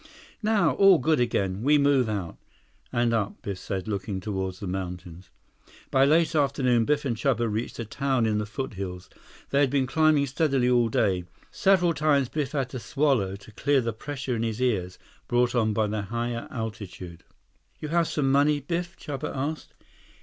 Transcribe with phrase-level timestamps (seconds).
[0.41, 1.61] "Now, all good again.
[1.61, 2.37] We move out."
[2.91, 5.29] "And up," Biff said, looking toward the mountains.
[5.91, 9.11] By late afternoon, Biff and Chuba reached a town in the foothills.
[9.51, 11.25] They had been climbing steadily all day.
[11.51, 15.71] Several times Biff had to swallow to clear the pressure in his ears, brought on
[15.71, 17.23] by the higher altitude.
[17.79, 19.75] "You have some money, Biff?" Chuba asked.